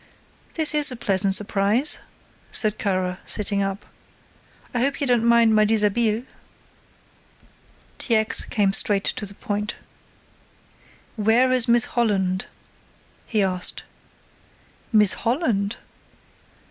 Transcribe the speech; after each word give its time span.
"This 0.55 0.73
is 0.73 0.91
a 0.91 0.95
pleasant 0.95 1.35
surprise," 1.35 1.99
said 2.49 2.79
Kara, 2.79 3.19
sitting 3.23 3.61
up; 3.61 3.85
"I 4.73 4.79
hope 4.81 4.99
you 4.99 5.05
don't 5.05 5.23
mind 5.23 5.53
my 5.53 5.63
dishabille." 5.63 6.23
T. 7.99 8.15
X. 8.15 8.43
came 8.45 8.73
straight 8.73 9.03
to 9.03 9.27
the 9.27 9.35
point. 9.35 9.75
"Where 11.17 11.51
is 11.51 11.67
Miss 11.67 11.85
Holland!" 11.85 12.47
he 13.27 13.43
asked. 13.43 13.83
"Miss 14.91 15.13
Holland?" 15.13 15.77